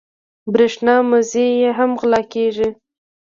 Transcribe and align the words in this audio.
د 0.43 0.45
برېښنا 0.53 0.95
مزي 1.09 1.47
یې 1.61 1.69
هم 1.77 1.91
غلا 2.01 2.21
کېږي. 2.33 2.69